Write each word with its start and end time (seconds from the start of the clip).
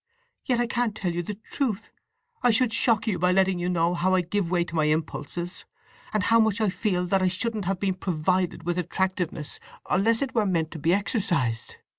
Yet 0.47 0.59
I 0.59 0.65
can't 0.65 0.95
tell 0.95 1.13
you 1.13 1.21
the 1.21 1.35
truth—I 1.51 2.49
should 2.49 2.73
shock 2.73 3.05
you 3.05 3.19
by 3.19 3.31
letting 3.31 3.59
you 3.59 3.69
know 3.69 3.93
how 3.93 4.15
I 4.15 4.21
give 4.21 4.49
way 4.49 4.63
to 4.63 4.73
my 4.73 4.85
impulses, 4.85 5.63
and 6.11 6.23
how 6.23 6.39
much 6.39 6.59
I 6.59 6.69
feel 6.69 7.05
that 7.05 7.21
I 7.21 7.27
shouldn't 7.27 7.65
have 7.65 7.79
been 7.79 7.93
provided 7.93 8.63
with 8.63 8.79
attractiveness 8.79 9.59
unless 9.91 10.23
it 10.23 10.33
were 10.33 10.47
meant 10.47 10.71
to 10.71 10.79
be 10.79 10.91
exercised! 10.91 11.75